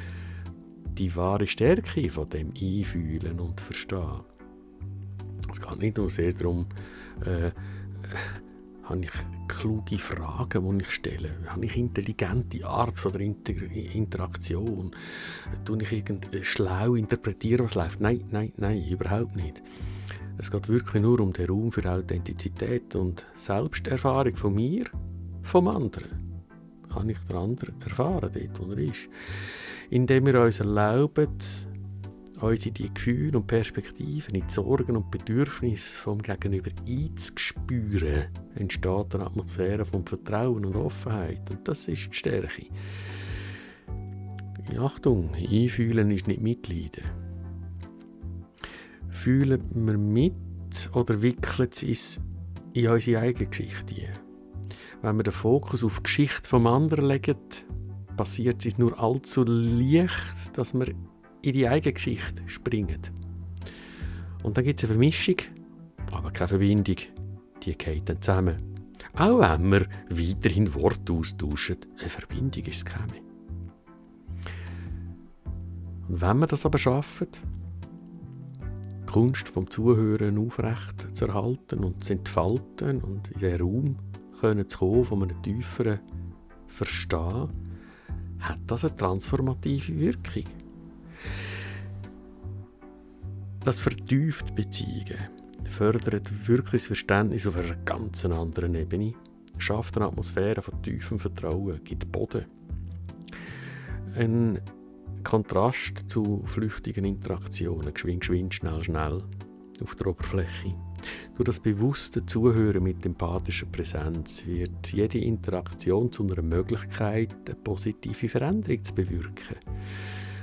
die 1.01 1.15
wahre 1.15 1.47
Stärke 1.47 2.11
von 2.11 2.29
dem 2.29 2.49
Einfühlen 2.49 3.39
und 3.39 3.59
Verstehen. 3.59 4.21
Es 5.51 5.59
geht 5.59 5.79
nicht 5.79 5.97
nur 5.97 6.11
sehr 6.11 6.31
darum, 6.31 6.67
äh, 7.25 7.47
äh, 7.47 7.51
habe 8.83 9.01
ich 9.05 9.11
kluge 9.47 9.97
Fragen, 9.97 10.77
die 10.77 10.83
ich 10.83 10.91
stelle? 10.91 11.31
Habe 11.47 11.65
ich 11.65 11.75
intelligente 11.75 12.63
Art 12.67 12.99
von 12.99 13.13
der 13.13 13.21
Inter 13.21 13.53
Interaktion? 13.95 14.95
Tue 15.65 15.81
ich 15.81 15.91
irgendwie 15.91 16.43
schlau 16.43 16.93
interpretieren, 16.93 17.65
was 17.65 17.73
läuft? 17.73 17.99
Nein, 17.99 18.25
nein, 18.29 18.53
nein, 18.57 18.87
überhaupt 18.87 19.35
nicht. 19.35 19.59
Es 20.37 20.51
geht 20.51 20.69
wirklich 20.69 21.01
nur 21.01 21.19
um 21.19 21.33
den 21.33 21.47
Raum 21.47 21.71
für 21.71 21.91
Authentizität 21.91 22.95
und 22.95 23.25
Selbsterfahrung 23.33 24.35
von 24.35 24.53
mir, 24.53 24.85
vom 25.41 25.67
anderen. 25.67 26.45
Kann 26.93 27.09
ich 27.09 27.17
den 27.27 27.37
anderen 27.37 27.81
erfahren, 27.81 28.29
dort 28.31 28.59
wo 28.59 28.71
er 28.71 28.77
ist 28.77 29.09
indem 29.91 30.25
wir 30.25 30.41
uns 30.41 30.59
erlauben, 30.59 31.27
uns 32.39 32.65
in 32.65 32.73
die 32.73 32.91
Gefühle 32.91 33.37
und 33.37 33.45
Perspektiven, 33.45 34.33
in 34.33 34.47
die 34.47 34.53
Sorgen 34.53 34.95
und 34.95 35.11
Bedürfnisse 35.11 35.97
vom 35.97 36.21
Gegenüber 36.21 36.71
einzuspüren, 36.87 38.29
entsteht 38.55 39.13
eine 39.13 39.25
Atmosphäre 39.25 39.85
von 39.85 40.05
Vertrauen 40.05 40.65
und 40.65 40.75
Offenheit. 40.75 41.41
Und 41.51 41.67
das 41.67 41.87
ist 41.87 42.07
die 42.07 42.17
Stärke. 42.17 42.65
Achtung, 44.79 45.33
einfühlen 45.35 46.09
ist 46.11 46.27
nicht 46.27 46.41
mitleiden. 46.41 47.03
Fühlen 49.09 49.61
wir 49.73 49.97
mit 49.97 50.33
oder 50.93 51.21
wickeln 51.21 51.69
es 51.69 52.21
in 52.71 52.87
unsere 52.87 53.21
eigene 53.21 53.47
Geschichte 53.47 54.07
Wenn 55.01 55.17
wir 55.17 55.23
den 55.23 55.33
Fokus 55.33 55.83
auf 55.83 55.97
die 55.97 56.03
Geschichte 56.03 56.47
vom 56.47 56.65
anderen 56.65 57.09
legen, 57.09 57.35
passiert 58.15 58.65
es 58.65 58.77
nur 58.77 58.99
allzu 58.99 59.43
leicht, 59.43 60.57
dass 60.57 60.73
wir 60.73 60.87
in 61.41 61.53
die 61.53 61.67
eigene 61.67 61.93
Geschichte 61.93 62.43
springen. 62.47 63.01
Und 64.43 64.57
dann 64.57 64.63
gibt 64.63 64.79
es 64.79 64.89
eine 64.89 64.93
Vermischung, 64.93 65.35
aber 66.11 66.31
keine 66.31 66.47
Verbindung. 66.49 66.97
Die 67.63 67.77
geht 67.77 68.09
dann 68.09 68.21
zusammen. 68.21 68.71
Auch 69.13 69.39
wenn 69.39 69.71
wir 69.71 69.85
weiterhin 70.09 70.73
Worte 70.73 71.13
austauschen, 71.13 71.77
eine 71.99 72.09
Verbindung 72.09 72.65
ist 72.65 72.85
keine. 72.85 73.21
Und 76.07 76.21
wenn 76.21 76.39
wir 76.39 76.47
das 76.47 76.65
aber 76.65 76.77
schaffen, 76.77 77.27
die 79.01 79.11
Kunst 79.11 79.47
vom 79.47 79.69
Zuhören 79.69 80.37
aufrecht 80.37 81.07
zu 81.15 81.27
erhalten 81.27 81.83
und 81.83 82.03
zu 82.03 82.13
entfalten 82.13 83.01
und 83.01 83.29
in 83.31 83.39
den 83.39 83.61
Raum 83.61 83.95
können 84.39 84.67
zu 84.67 84.79
kommen 84.79 85.05
von 85.05 85.23
einem 85.23 85.41
tieferen 85.43 85.99
Verstehen, 86.67 87.49
hat 88.41 88.59
das 88.67 88.83
eine 88.83 88.95
transformative 88.95 89.99
Wirkung. 89.99 90.43
Das 93.63 93.79
vertieft 93.79 94.55
Beziehungen, 94.55 95.29
fördert 95.69 96.47
wirklich 96.47 96.81
das 96.81 96.87
Verständnis 96.87 97.45
auf 97.45 97.55
einer 97.55 97.75
ganz 97.85 98.25
anderen 98.25 98.73
Ebene, 98.75 99.13
schafft 99.59 99.95
eine 99.97 100.07
Atmosphäre 100.07 100.61
von 100.61 100.81
tiefem 100.81 101.19
Vertrauen, 101.19 101.83
gibt 101.83 102.11
Boden. 102.11 102.45
Ein 104.15 104.59
Kontrast 105.23 106.09
zu 106.09 106.41
flüchtigen 106.45 107.05
Interaktionen, 107.05 107.93
geschwind, 107.93 108.21
geschwind, 108.21 108.53
schnell, 108.55 108.83
schnell 108.83 109.23
auf 109.81 109.95
der 109.95 110.07
Oberfläche. 110.07 110.75
Durch 111.35 111.45
das 111.45 111.59
bewusste 111.59 112.25
Zuhören 112.25 112.83
mit 112.83 113.05
empathischer 113.05 113.65
Präsenz 113.65 114.45
wird 114.45 114.91
jede 114.91 115.19
Interaktion 115.19 116.11
zu 116.11 116.23
einer 116.23 116.41
Möglichkeit, 116.41 117.33
eine 117.45 117.55
positive 117.55 118.29
Veränderung 118.29 118.83
zu 118.83 118.93
bewirken. 118.93 119.57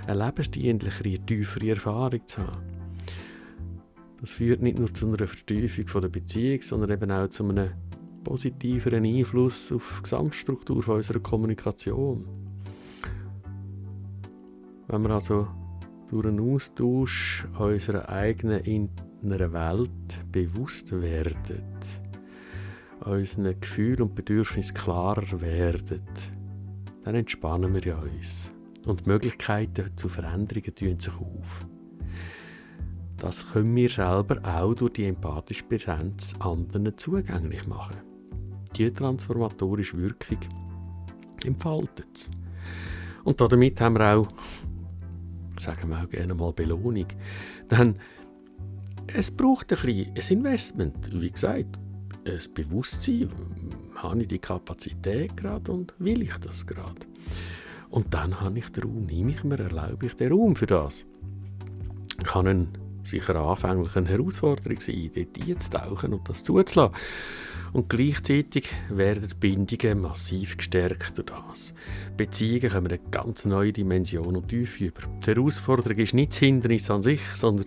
Eine 0.06 0.24
lebensdienlichere, 0.24 1.18
tiefere 1.26 1.70
Erfahrung 1.70 2.20
zu 2.26 2.38
haben. 2.38 2.62
Das 4.20 4.30
führt 4.30 4.62
nicht 4.62 4.78
nur 4.78 4.92
zu 4.92 5.06
einer 5.06 5.26
Vertiefung 5.28 6.00
der 6.00 6.08
Beziehung, 6.08 6.62
sondern 6.62 6.90
eben 6.90 7.10
auch 7.10 7.28
zu 7.28 7.44
einem 7.44 7.70
positiveren 8.24 9.04
Einfluss 9.04 9.70
auf 9.70 9.96
die 9.98 10.02
Gesamtstruktur 10.02 10.88
unserer 10.88 11.20
Kommunikation. 11.20 12.26
Wenn 14.88 15.02
wir 15.02 15.10
also 15.10 15.46
durch 16.10 16.26
einen 16.26 16.40
Austausch 16.40 17.46
unserer 17.58 18.08
eigenen 18.08 18.64
inneren 19.22 19.52
Welt 19.52 20.32
bewusst 20.32 20.92
werden, 20.92 21.62
unseren 23.04 23.60
Gefühlen 23.60 24.02
und 24.02 24.14
Bedürfnissen 24.14 24.74
klarer 24.74 25.40
werden, 25.40 26.02
dann 27.04 27.14
entspannen 27.14 27.74
wir 27.74 27.98
uns. 27.98 28.50
Und 28.86 29.04
die 29.04 29.10
Möglichkeiten 29.10 29.96
zu 29.96 30.08
Veränderungen 30.08 30.74
tun 30.74 30.98
sich 30.98 31.14
auf. 31.14 31.66
Das 33.16 33.52
können 33.52 33.74
wir 33.74 33.88
selber 33.88 34.40
auch 34.44 34.74
durch 34.74 34.92
die 34.92 35.06
empathische 35.06 35.64
Präsenz 35.64 36.34
anderen 36.38 36.96
zugänglich 36.96 37.66
machen. 37.66 37.96
Die 38.76 38.92
transformatorische 38.92 39.98
Wirkung 39.98 40.38
entfaltet 41.44 42.06
es. 42.14 42.30
Und 43.24 43.40
damit 43.40 43.80
haben 43.80 43.98
wir 43.98 44.16
auch 44.16 44.28
sagen 45.58 45.88
wir 45.90 46.02
auch 46.02 46.08
gerne 46.08 46.34
mal 46.34 46.52
Belohnung. 46.52 47.06
Denn 47.70 47.96
es 49.14 49.30
braucht 49.30 49.72
ein 49.72 49.78
bisschen 49.80 50.14
ein 50.14 50.38
Investment. 50.38 51.10
Wie 51.12 51.30
gesagt, 51.30 51.78
ein 52.26 52.54
Bewusstsein. 52.54 53.30
Habe 53.96 54.22
ich 54.22 54.28
die 54.28 54.38
Kapazität 54.38 55.36
gerade 55.36 55.72
und 55.72 55.94
will 55.98 56.22
ich 56.22 56.34
das 56.36 56.66
gerade? 56.66 56.94
Und 57.90 58.12
dann 58.14 58.40
habe 58.40 58.58
ich 58.58 58.68
den 58.68 58.84
Raum, 58.84 59.06
nehme 59.06 59.32
ich 59.32 59.42
mir, 59.44 59.58
erlaube 59.58 60.06
ich 60.06 60.14
den 60.14 60.32
Raum 60.32 60.54
für 60.54 60.66
das. 60.66 61.06
Kann 62.22 62.46
ein 62.46 62.68
sicher 63.02 63.36
anfänglich 63.36 63.96
eine 63.96 64.08
Herausforderung 64.08 64.80
sein, 64.80 65.10
dort 65.14 65.48
einzutauchen 65.48 66.12
und 66.12 66.28
das 66.28 66.44
zuzulassen. 66.44 66.94
Und 67.72 67.88
gleichzeitig 67.88 68.68
werden 68.88 69.28
die 69.28 69.34
Bindungen 69.34 70.00
massiv 70.00 70.56
gestärkt 70.56 71.18
durch 71.18 71.26
das. 71.26 71.74
Beziehungen 72.16 72.70
kommen 72.70 72.86
eine 72.86 73.00
ganz 73.10 73.44
neue 73.44 73.72
Dimension 73.72 74.36
und 74.36 74.48
Tiefe 74.48 74.86
über. 74.86 75.02
Die 75.22 75.26
Herausforderung 75.26 75.98
ist 75.98 76.14
nicht 76.14 76.32
das 76.32 76.38
Hindernis 76.38 76.90
an 76.90 77.02
sich, 77.02 77.20
sondern 77.34 77.66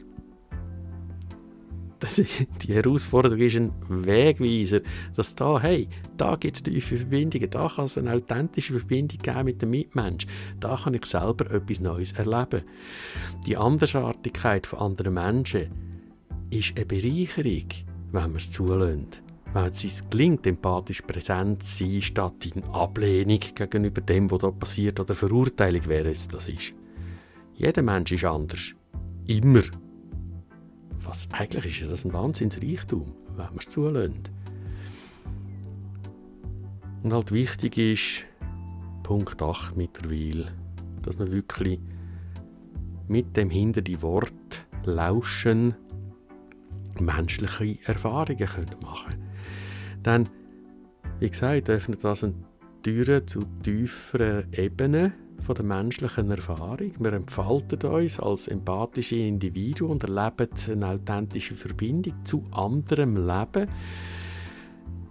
die 2.63 2.74
Herausforderung 2.74 3.39
ist 3.39 3.55
ein 3.55 3.72
Wegweiser, 3.88 4.81
dass 5.15 5.36
da, 5.36 5.60
hey, 5.60 5.88
da 6.17 6.36
gibt 6.36 6.58
es 6.58 6.63
tiefe 6.63 6.98
Verbindungen, 6.98 7.50
da 7.50 7.72
kann 7.75 7.86
es 7.86 7.98
eine 7.98 8.13
authentische 8.13 8.74
Verbindung 8.74 9.20
geben 9.20 9.46
mit 9.46 9.62
dem 9.62 9.70
Mitmensch, 9.70 10.25
da 10.60 10.79
kann 10.84 10.93
ich 10.93 11.05
selber 11.05 11.51
etwas 11.51 11.79
Neues 11.79 12.12
erleben. 12.13 12.63
Die 13.46 13.58
Andersartigkeit 13.58 14.65
von 14.65 14.79
anderen 14.79 15.13
Menschen 15.13 15.70
ist 16.50 16.75
eine 16.75 16.86
Bereicherung, 16.86 17.67
wenn 18.12 18.22
man 18.22 18.36
es 18.36 18.51
zulässt 18.51 19.22
wenn 19.53 19.65
es 19.65 20.10
gelingt, 20.10 20.48
empathisch 20.48 21.01
präsent 21.01 21.63
zu 21.63 21.84
sein, 21.84 22.01
statt 22.01 22.46
in 22.46 22.63
Ablehnung 22.65 23.39
gegenüber 23.53 24.01
dem, 24.01 24.31
was 24.31 24.39
da 24.39 24.51
passiert, 24.51 25.00
oder 25.00 25.13
Verurteilung, 25.13 25.81
wer 25.88 26.05
es 26.05 26.27
das 26.27 26.48
ist. 26.48 26.74
Jeder 27.55 27.81
Mensch 27.81 28.13
ist 28.13 28.24
anders. 28.24 28.74
Immer. 29.27 29.63
Was 31.12 31.27
eigentlich 31.34 31.82
ist 31.82 31.91
das 31.91 32.06
ein 32.06 32.13
Wahnsinnsreichtum, 32.13 33.13
wenn 33.36 33.46
man 33.46 33.58
es 33.58 33.68
zulässt. 33.68 34.32
Und 37.03 37.12
halt 37.12 37.34
wichtig 37.34 37.77
ist, 37.77 38.25
Punkt 39.03 39.41
8 39.41 39.75
mittlerweile, 39.75 40.53
dass 41.01 41.20
man 41.20 41.30
wirklich 41.30 41.82
mit 43.10 43.36
dem 43.36 43.50
hinter 43.50 43.82
die 43.82 44.01
Wort 44.01 44.65
lauschen 44.86 45.75
menschliche 46.98 47.77
Erfahrungen 47.84 48.48
machen 48.82 49.12
können. 49.12 50.06
Denn, 50.06 50.30
wie 51.20 51.30
gesagt, 51.30 51.70
öffnet 51.70 52.06
das 52.06 52.24
eine 52.24 52.36
Türe 52.84 53.25
zu 53.25 53.41
tieferen 53.63 54.46
Ebenen 54.53 55.12
von 55.42 55.56
der 55.56 55.66
menschlichen 55.66 56.32
Erfahrung. 56.32 56.92
Wir 57.00 57.14
entfalten 57.14 57.82
uns 57.90 58.20
als 58.20 58.48
empathische 58.48 59.16
Individuen 59.16 59.92
und 59.92 60.04
erleben 60.04 60.50
eine 60.70 60.88
authentische 60.88 61.56
Verbindung 61.56 62.14
zu 62.24 62.44
anderem 62.52 63.16
Leben. 63.16 63.70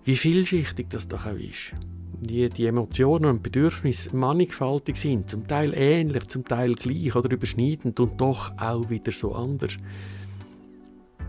Wie 0.04 0.16
vielschichtig 0.16 0.88
das 0.90 1.08
doch 1.08 1.26
auch 1.26 1.36
ist. 1.36 1.72
Die, 2.20 2.48
die 2.48 2.66
Emotionen 2.66 3.26
und 3.26 3.42
Bedürfnisse 3.42 4.14
mannigfaltig 4.14 4.96
sind, 4.96 5.30
zum 5.30 5.46
Teil 5.46 5.72
ähnlich, 5.74 6.28
zum 6.28 6.44
Teil 6.44 6.74
gleich 6.74 7.14
oder 7.16 7.30
überschneidend 7.30 7.98
und 7.98 8.20
doch 8.20 8.52
auch 8.58 8.90
wieder 8.90 9.12
so 9.12 9.34
anders. 9.34 9.76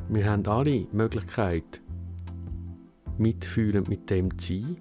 Wir 0.10 0.30
haben 0.30 0.46
alle 0.46 0.72
die 0.72 0.88
Möglichkeit, 0.92 1.82
mitfühlend 3.18 3.88
mit 3.88 4.10
dem 4.10 4.38
zu 4.38 4.54
sein, 4.54 4.78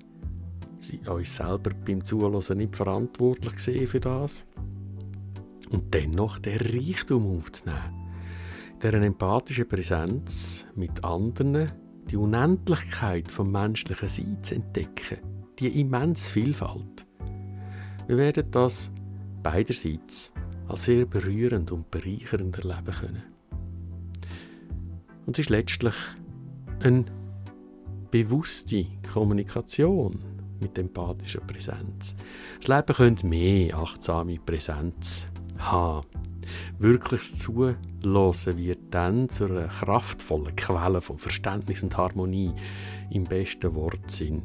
sie 0.80 1.00
uns 1.08 1.36
selber 1.36 1.70
beim 1.86 2.04
Zuhören 2.04 2.58
nicht 2.58 2.74
verantwortlich 2.74 3.88
für 3.88 4.00
das 4.00 4.46
und 5.70 5.94
dennoch 5.94 6.38
den 6.38 6.58
Reichtum 6.58 7.38
aufzunehmen, 7.38 8.08
deren 8.82 9.02
empathische 9.02 9.64
Präsenz 9.64 10.64
mit 10.74 11.04
anderen, 11.04 11.70
die 12.10 12.16
Unendlichkeit 12.16 13.30
vom 13.30 13.52
menschlichen 13.52 14.08
Sein 14.08 14.38
zu 14.42 14.54
entdecken, 14.56 15.18
die 15.58 15.80
immense 15.80 16.28
Vielfalt. 16.28 17.06
Wir 18.08 18.16
werden 18.16 18.50
das 18.50 18.90
beiderseits 19.42 20.32
als 20.66 20.84
sehr 20.84 21.06
berührend 21.06 21.70
und 21.70 21.90
bereichernd 21.90 22.58
erleben 22.58 22.94
können. 23.00 23.22
Und 25.26 25.38
es 25.38 25.46
ist 25.46 25.50
letztlich 25.50 25.94
ein 26.82 27.08
bewusste 28.10 28.86
Kommunikation 29.12 30.18
mit 30.60 30.78
empathischer 30.78 31.40
Präsenz. 31.40 32.14
Das 32.58 32.68
Leben 32.68 32.94
könnte 32.94 33.26
mehr 33.26 33.76
achtsame 33.76 34.38
Präsenz 34.38 35.26
haben. 35.58 36.06
Wirkliches 36.78 37.38
Zuhören 37.38 37.76
wird 38.02 38.78
dann 38.90 39.28
zu 39.28 39.44
einer 39.44 39.68
kraftvollen 39.68 40.56
Quelle 40.56 41.00
von 41.00 41.18
Verständnis 41.18 41.82
und 41.82 41.96
Harmonie 41.96 42.52
im 43.10 43.24
besten 43.24 43.74
Wortsinn. 43.74 44.42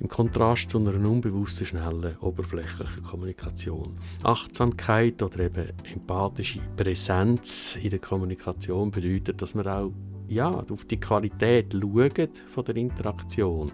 Im 0.00 0.08
Kontrast 0.08 0.70
zu 0.70 0.78
einer 0.78 0.94
unbewussten, 1.08 1.66
schnellen, 1.66 2.16
oberflächlichen 2.18 3.02
Kommunikation. 3.04 3.96
Achtsamkeit 4.22 5.22
oder 5.22 5.40
eben 5.40 5.72
empathische 5.84 6.60
Präsenz 6.76 7.76
in 7.80 7.90
der 7.90 8.00
Kommunikation 8.00 8.90
bedeutet, 8.90 9.40
dass 9.40 9.54
man 9.54 9.68
auch 9.68 9.92
ja, 10.28 10.50
auf 10.50 10.84
die 10.84 11.00
Qualität 11.00 11.72
schauen 11.72 12.30
von 12.46 12.64
der 12.64 12.76
Interaktion. 12.76 13.70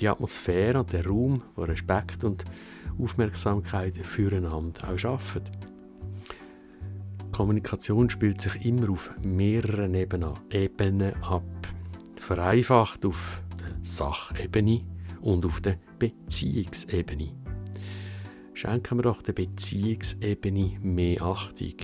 Die 0.00 0.08
Atmosphäre 0.08 0.80
und 0.80 0.92
der 0.92 1.06
Raum, 1.06 1.42
wo 1.54 1.62
Respekt 1.62 2.24
und 2.24 2.44
Aufmerksamkeit 2.98 3.96
füreinander 3.98 4.90
auch 4.90 4.98
schaffen. 4.98 5.42
Kommunikation 7.32 8.08
spielt 8.08 8.40
sich 8.40 8.64
immer 8.64 8.90
auf 8.90 9.10
mehreren 9.22 9.94
Ebenen 9.94 11.22
ab. 11.22 11.42
Vereinfacht 12.16 13.04
auf 13.04 13.42
der 13.60 13.76
Sachebene 13.82 14.82
und 15.20 15.44
auf 15.44 15.60
der 15.60 15.76
Beziehungsebene. 15.98 17.32
Schenken 18.54 18.98
wir 18.98 19.02
doch 19.02 19.20
der 19.20 19.34
Beziehungsebene 19.34 20.78
mehr 20.80 21.20
Achtung. 21.20 21.74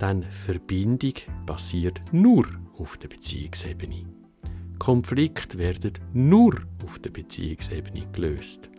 Denn 0.00 0.22
Verbindung 0.24 1.14
passiert 1.46 2.00
nur 2.12 2.46
auf 2.78 2.96
der 2.98 3.08
Beziehungsebene. 3.08 4.04
Konflikte 4.78 5.58
werden 5.58 5.92
nur 6.12 6.54
auf 6.84 6.98
der 6.98 7.10
Beziehungsebene 7.10 8.06
gelöst. 8.12 8.70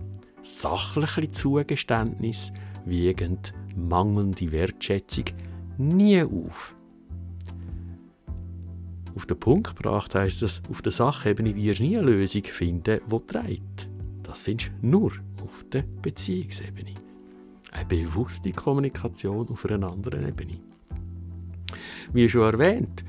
Sachliche 0.42 1.32
Zugeständnis 1.32 2.54
wiegend 2.86 3.52
mangelnde 3.76 4.52
Wertschätzung 4.52 5.26
nie 5.78 6.22
auf. 6.24 6.76
Auf 9.16 9.26
den 9.26 9.40
Punkt 9.40 9.76
gebracht 9.76 10.14
heisst 10.14 10.44
es, 10.44 10.62
auf 10.70 10.82
der 10.82 10.92
Sachebene 10.92 11.56
wirst 11.56 11.80
du 11.80 11.84
nie 11.84 11.98
eine 11.98 12.12
Lösung 12.12 12.44
finden, 12.44 13.02
die 13.12 13.28
trägt. 13.28 13.90
Das 14.24 14.44
findest 14.44 14.72
du 14.82 14.88
nur 14.88 15.12
auf 15.44 15.66
der 15.72 15.84
Beziehungsebene. 16.02 16.94
Eine 17.72 17.86
bewusste 17.86 18.52
Kommunikation 18.52 19.50
auf 19.50 19.66
einer 19.66 19.92
anderen 19.92 20.28
Ebene. 20.28 20.60
Wie 22.14 22.30
schon 22.30 22.54
erwähnt, 22.54 23.04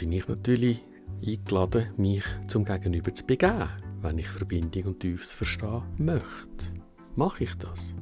bin 0.00 0.12
ich 0.12 0.26
natürlich 0.28 0.80
eingeladen, 1.22 1.88
mich 1.98 2.24
zum 2.48 2.64
Gegenüber 2.64 3.12
zu 3.12 3.26
begeben, 3.26 3.68
wenn 4.00 4.18
ich 4.18 4.28
Verbindung 4.28 4.84
und 4.84 5.00
Tiefes 5.00 5.30
verstehen 5.34 5.82
möchte. 5.98 6.72
Mache 7.16 7.44
ich 7.44 7.54
das? 7.56 7.94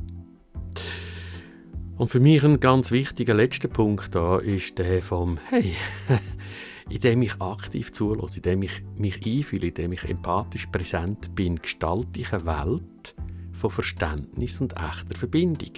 Und 1.97 2.09
für 2.09 2.21
mich 2.21 2.45
ein 2.45 2.61
ganz 2.61 2.93
wichtiger 2.93 3.35
letzter 3.35 3.67
Punkt 3.67 4.15
da 4.15 4.39
ist 4.39 4.79
der 4.79 5.03
vom 5.03 5.41
Hey, 5.49 5.75
indem 6.89 7.23
ich 7.23 7.41
aktiv 7.41 7.91
zulasse, 7.91 8.37
indem 8.37 8.63
ich 8.63 8.81
mich 8.97 9.17
einfühle, 9.27 9.67
indem 9.67 9.91
ich 9.91 10.05
empathisch 10.05 10.67
präsent 10.67 11.35
bin, 11.35 11.57
gestalte 11.57 12.21
ich 12.21 12.33
eine 12.33 12.47
Welt 12.47 13.17
von 13.55 13.71
Verständnis 13.73 14.61
und 14.61 14.75
echter 14.75 15.19
Verbindung. 15.19 15.73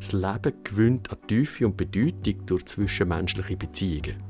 Das 0.00 0.10
Leben 0.10 0.54
gewinnt 0.64 1.08
an 1.12 1.18
Tiefe 1.28 1.66
und 1.66 1.76
Bedeutung 1.76 2.46
durch 2.46 2.66
zwischenmenschliche 2.66 3.56
Beziehungen. 3.56 4.29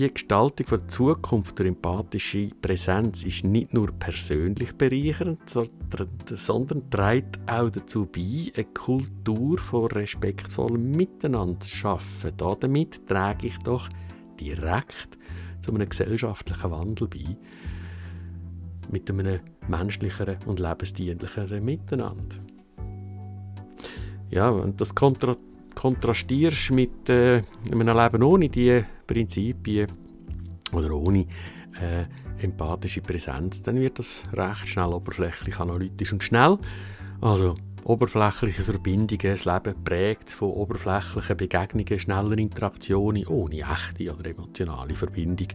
Die 0.00 0.10
Gestaltung 0.10 0.66
der 0.66 0.88
Zukunft 0.88 1.58
durch 1.58 1.68
empathische 1.68 2.48
Präsenz 2.62 3.22
ist 3.26 3.44
nicht 3.44 3.74
nur 3.74 3.92
persönlich 3.92 4.74
bereichernd, 4.74 5.40
sondern 5.50 6.88
trägt 6.88 7.38
auch 7.46 7.68
dazu 7.68 8.06
bei, 8.06 8.50
eine 8.56 8.64
Kultur 8.64 9.58
von 9.58 9.90
respektvollem 9.90 10.92
Miteinander 10.92 11.60
zu 11.60 11.76
schaffen. 11.76 12.32
Damit 12.38 13.06
trage 13.06 13.48
ich 13.48 13.58
doch 13.58 13.90
direkt 14.40 15.18
zu 15.60 15.74
einem 15.74 15.86
gesellschaftlichen 15.86 16.70
Wandel 16.70 17.06
bei, 17.06 17.36
mit 18.90 19.10
einem 19.10 19.40
menschlicheren 19.68 20.38
und 20.46 20.60
lebensdienlicheren 20.60 21.62
Miteinander. 21.62 22.36
Ja, 24.30 24.48
und 24.48 24.80
das 24.80 24.94
kontra 24.94 25.36
kontrastierst 25.74 26.70
mit 26.70 27.08
äh, 27.08 27.42
einem 27.70 27.96
Leben 27.96 28.22
ohne 28.22 28.48
diese 28.48 28.84
Prinzipien 29.06 29.86
oder 30.72 30.92
ohne 30.92 31.26
äh, 31.80 32.04
empathische 32.42 33.00
Präsenz, 33.00 33.62
dann 33.62 33.80
wird 33.80 33.98
das 33.98 34.24
recht 34.32 34.68
schnell 34.68 34.92
oberflächlich, 34.92 35.58
analytisch 35.58 36.12
und 36.12 36.22
schnell. 36.22 36.58
Also 37.20 37.56
oberflächliche 37.84 38.62
Verbindungen, 38.62 39.18
das 39.20 39.44
Leben 39.44 39.84
prägt 39.84 40.30
von 40.30 40.50
oberflächlichen 40.50 41.36
Begegnungen, 41.36 41.98
schneller 41.98 42.38
Interaktionen 42.38 43.26
ohne 43.26 43.60
echte 43.60 44.14
oder 44.14 44.30
emotionale 44.30 44.94
Verbindung. 44.94 45.48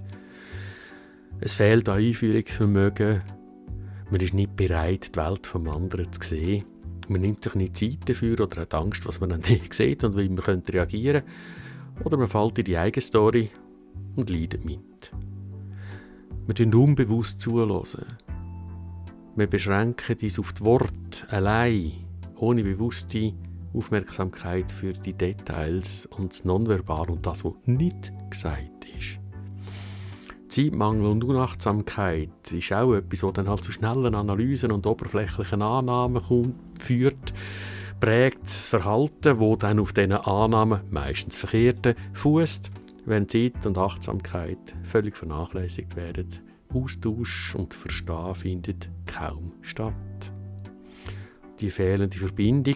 Es 1.39 1.53
fehlt 1.53 1.89
an 1.89 1.99
Einführungsvermögen, 1.99 3.21
man 4.11 4.21
ist 4.21 4.33
nicht 4.33 4.55
bereit, 4.55 5.15
die 5.15 5.19
Welt 5.19 5.47
vom 5.47 5.67
anderen 5.67 6.11
zu 6.11 6.21
sehen. 6.21 6.65
Man 7.07 7.21
nimmt 7.21 7.43
sich 7.43 7.55
nicht 7.55 7.77
Zeit 7.77 8.09
dafür 8.09 8.39
oder 8.39 8.61
hat 8.61 8.73
Angst, 8.73 9.05
was 9.07 9.19
man 9.19 9.29
dann 9.29 9.41
nicht 9.41 9.73
sieht 9.75 10.03
und 10.03 10.17
wie 10.17 10.29
man 10.29 10.43
könnte 10.43 10.73
reagieren 10.73 11.23
Oder 12.03 12.17
man 12.17 12.27
fällt 12.27 12.59
in 12.59 12.65
die 12.65 12.77
eigene 12.77 13.01
Story 13.01 13.49
und 14.15 14.29
leidet 14.29 14.65
mit. 14.65 15.11
Wir 16.47 16.55
tun 16.55 16.73
unbewusst 16.73 17.41
zulassen. 17.41 18.05
Wir 19.35 19.47
beschränken 19.47 20.17
uns 20.21 20.39
auf 20.39 20.53
die 20.53 20.63
Worte 20.63 21.27
allein, 21.29 21.91
ohne 22.37 22.63
bewusste 22.63 23.33
Aufmerksamkeit 23.73 24.71
für 24.71 24.93
die 24.93 25.13
Details 25.13 26.05
und 26.05 26.31
das 26.31 26.45
Nonverbal 26.45 27.09
und 27.09 27.25
das, 27.25 27.43
was 27.43 27.53
nicht 27.65 28.13
gesagt 28.29 28.85
ist. 28.97 29.19
Zeitmangel 30.47 31.07
und 31.07 31.23
Unachtsamkeit 31.25 32.29
ist 32.51 32.71
auch 32.71 32.93
etwas, 32.93 33.19
das 33.19 33.33
dann 33.33 33.49
halt 33.49 33.63
zu 33.63 33.73
schnellen 33.73 34.15
Analysen 34.15 34.71
und 34.71 34.87
oberflächlichen 34.87 35.61
Annahmen 35.61 36.23
kommt, 36.23 36.55
führt, 36.81 37.33
prägt 37.99 38.43
das 38.43 38.67
Verhalten, 38.67 39.39
wo 39.39 39.55
dann 39.55 39.79
auf 39.79 39.93
diesen 39.93 40.13
Annahmen, 40.13 40.81
meistens 40.91 41.35
verkehrten, 41.35 41.95
fußt, 42.13 42.71
wenn 43.05 43.29
Zeit 43.29 43.65
und 43.65 43.77
Achtsamkeit 43.77 44.57
völlig 44.83 45.15
vernachlässigt 45.15 45.95
werden. 45.95 46.39
Austausch 46.73 47.55
und 47.55 47.73
Verstehen 47.73 48.35
findet 48.35 48.89
kaum 49.05 49.53
statt. 49.61 49.93
Die 51.59 51.71
fehlende 51.71 52.17
Verbindung 52.17 52.75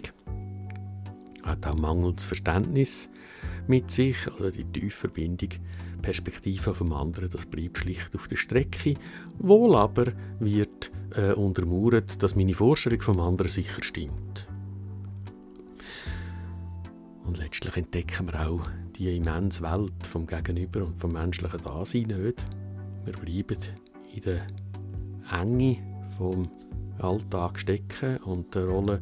hat 1.42 1.66
auch 1.66 1.76
mangelndes 1.76 2.24
Verständnis 2.24 3.10
mit 3.70 3.90
sich, 3.90 4.16
also 4.30 4.50
die 4.50 4.64
tiefe 4.64 5.08
Verbindung 5.08 5.48
Perspektive 6.02 6.74
vom 6.74 6.92
anderen, 6.92 7.30
das 7.30 7.46
bleibt 7.46 7.78
schlicht 7.78 8.14
auf 8.14 8.26
der 8.26 8.36
Strecke. 8.36 8.94
Wohl 9.38 9.74
aber 9.76 10.12
wird 10.40 10.90
äh, 11.14 11.32
untermauert, 11.32 12.22
dass 12.22 12.34
meine 12.34 12.54
Vorstellung 12.54 13.00
vom 13.00 13.20
anderen 13.20 13.50
sicher 13.50 13.82
stimmt. 13.82 14.46
Und 17.24 17.38
letztlich 17.38 17.76
entdecken 17.76 18.26
wir 18.26 18.48
auch 18.48 18.66
die 18.96 19.16
immense 19.16 19.62
Welt 19.62 20.06
vom 20.06 20.26
Gegenüber 20.26 20.84
und 20.84 20.98
vom 20.98 21.12
menschlichen 21.12 21.62
Dasein 21.62 22.02
nicht. 22.02 22.44
Wir 23.04 23.12
bleiben 23.12 23.62
in 24.14 24.22
der 24.22 24.46
Enge 25.30 25.76
vom 26.18 26.50
Alltag 26.98 27.58
stecken 27.58 28.16
und 28.24 28.54
der 28.54 28.66
Rolle 28.66 29.00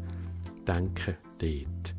denken 0.67 1.17
dort. 1.39 1.98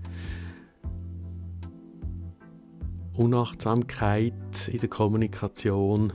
Unachtsamkeit 3.20 4.70
in 4.72 4.80
der 4.80 4.88
Kommunikation 4.88 6.14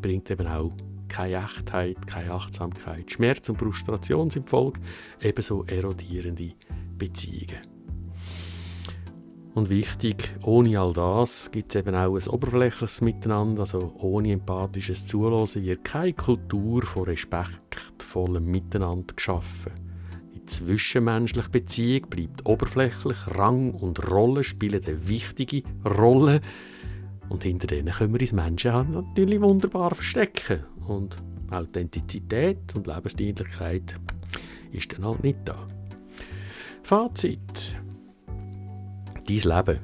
bringt 0.00 0.28
eben 0.28 0.48
auch 0.48 0.72
keine 1.06 1.36
Echtheit, 1.36 2.04
keine 2.04 2.32
Achtsamkeit. 2.32 3.12
Schmerz 3.12 3.48
und 3.48 3.58
Frustration 3.58 4.28
sind 4.28 4.50
Folge, 4.50 4.80
ebenso 5.20 5.64
erodierende 5.66 6.54
Beziehungen. 6.98 7.62
Und 9.54 9.70
wichtig, 9.70 10.34
ohne 10.42 10.80
all 10.80 10.92
das 10.92 11.48
gibt 11.52 11.72
es 11.72 11.80
eben 11.80 11.94
auch 11.94 12.16
ein 12.16 12.26
oberflächliches 12.26 13.02
Miteinander, 13.02 13.60
also 13.60 13.92
ohne 13.98 14.32
empathisches 14.32 15.06
Zulassen 15.06 15.62
wird 15.62 15.84
keine 15.84 16.12
Kultur 16.12 16.82
von 16.82 17.04
respektvollem 17.04 18.46
Miteinander 18.46 19.14
geschaffen 19.14 19.81
zwischenmenschliche 20.52 21.48
Beziehung 21.48 22.08
bleibt 22.10 22.46
oberflächlich, 22.46 23.16
Rang 23.28 23.72
und 23.72 24.10
Rolle 24.10 24.44
spielen 24.44 24.84
eine 24.84 25.08
wichtige 25.08 25.62
Rolle 25.84 26.40
und 27.28 27.44
hinter 27.44 27.66
denen 27.66 27.92
können 27.92 28.12
wir 28.12 28.20
uns 28.20 28.32
Menschen 28.32 28.92
natürlich 28.92 29.40
wunderbar 29.40 29.94
verstecken 29.94 30.64
und 30.86 31.16
Authentizität 31.50 32.74
und 32.74 32.86
Lebensdienlichkeit 32.86 33.96
ist 34.72 34.92
dann 34.92 35.04
halt 35.04 35.22
nicht 35.22 35.38
da. 35.44 35.68
Fazit. 36.82 37.76
Dein 38.26 39.36
Leben. 39.36 39.78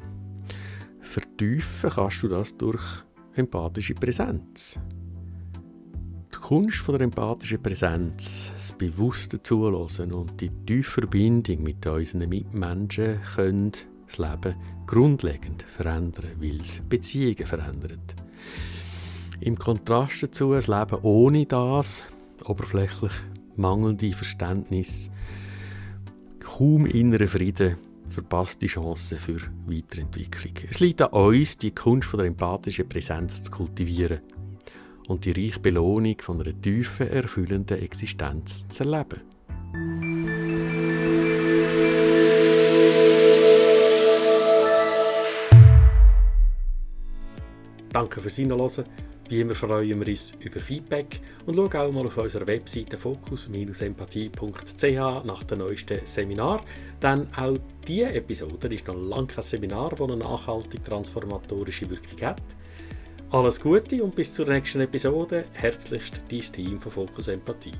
Vertiefen 1.00 1.90
kannst 1.90 2.22
du 2.22 2.28
das 2.28 2.56
durch 2.56 2.82
empathische 3.34 3.94
Präsenz. 3.94 4.78
Kunst 6.48 6.78
von 6.78 6.94
der 6.94 7.02
empathischen 7.02 7.62
Präsenz, 7.62 8.52
das 8.54 8.72
bewusste 8.72 9.42
Zuhören 9.42 10.12
und 10.12 10.40
die 10.40 10.48
tiefe 10.48 11.02
Verbindung 11.02 11.62
mit 11.62 11.86
unseren 11.86 12.26
Mitmenschen 12.26 13.20
können 13.34 13.72
das 14.06 14.16
Leben 14.16 14.54
grundlegend 14.86 15.64
verändern, 15.64 16.30
weil 16.40 16.62
es 16.62 16.80
Beziehungen 16.88 17.44
verändert. 17.44 18.14
Im 19.40 19.58
Kontrast 19.58 20.22
dazu 20.22 20.52
ein 20.52 20.62
Leben 20.62 20.98
ohne 21.02 21.44
das, 21.44 22.02
oberflächlich 22.46 23.12
mangelnde 23.56 24.12
Verständnis, 24.12 25.10
kaum 26.40 26.86
inneren 26.86 27.28
Frieden, 27.28 27.76
verpasste 28.08 28.64
Chancen 28.64 29.18
für 29.18 29.42
Weiterentwicklung. 29.66 30.54
Es 30.70 30.80
liegt 30.80 31.02
an 31.02 31.10
uns, 31.10 31.58
die 31.58 31.72
Kunst 31.72 32.08
von 32.08 32.20
der 32.20 32.26
empathischen 32.26 32.88
Präsenz 32.88 33.42
zu 33.42 33.50
kultivieren 33.50 34.20
und 35.08 35.24
die 35.24 35.32
reiche 35.32 35.58
Belohnung 35.58 36.16
von 36.20 36.40
einer 36.40 36.60
tiefen, 36.60 37.08
erfüllenden 37.08 37.82
Existenz 37.82 38.68
zu 38.68 38.84
erleben. 38.84 39.22
Danke 47.90 48.20
fürs 48.20 48.36
Hinhören. 48.36 48.84
Wie 49.28 49.40
immer 49.40 49.54
freuen 49.54 50.00
wir 50.00 50.08
uns 50.08 50.34
über 50.40 50.58
Feedback 50.58 51.20
und 51.44 51.56
schauen 51.56 51.74
auch 51.74 51.92
mal 51.92 52.06
auf 52.06 52.16
unserer 52.16 52.46
Webseite 52.46 52.96
fokus-empathie.ch 52.96 55.24
nach 55.24 55.44
dem 55.44 55.58
neuesten 55.58 56.00
Seminar. 56.04 56.64
Denn 57.02 57.26
auch 57.36 57.58
diese 57.86 58.14
Episode 58.14 58.72
ist 58.72 58.86
noch 58.86 58.94
lange 58.94 59.26
kein 59.26 59.42
Seminar, 59.42 59.90
das 59.90 60.00
eine 60.00 60.16
nachhaltig 60.16 60.82
transformatorische 60.82 61.90
Wirkung 61.90 62.26
hat. 62.26 62.40
Alles 63.30 63.60
Gute 63.60 64.02
und 64.02 64.14
bis 64.14 64.32
zur 64.32 64.46
nächsten 64.46 64.80
Episode. 64.80 65.44
Herzlichst 65.52 66.22
dein 66.30 66.40
Team 66.40 66.80
von 66.80 66.90
Fokus 66.90 67.28
Empathie. 67.28 67.74